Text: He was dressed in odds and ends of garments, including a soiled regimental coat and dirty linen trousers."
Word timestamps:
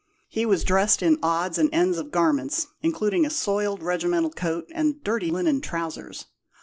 He 0.27 0.47
was 0.47 0.63
dressed 0.63 1.03
in 1.03 1.19
odds 1.21 1.59
and 1.59 1.69
ends 1.71 1.99
of 1.99 2.09
garments, 2.09 2.65
including 2.81 3.23
a 3.23 3.29
soiled 3.29 3.83
regimental 3.83 4.31
coat 4.31 4.65
and 4.73 5.03
dirty 5.03 5.29
linen 5.29 5.61
trousers." 5.61 6.25